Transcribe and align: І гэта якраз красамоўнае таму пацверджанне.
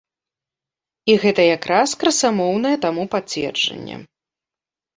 І 1.13 1.17
гэта 1.23 1.41
якраз 1.57 1.89
красамоўнае 2.05 2.73
таму 2.89 3.07
пацверджанне. 3.15 4.03